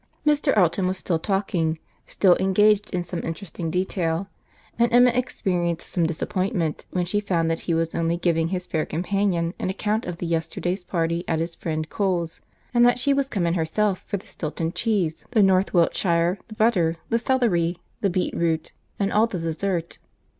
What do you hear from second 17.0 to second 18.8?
the celery, the beet root,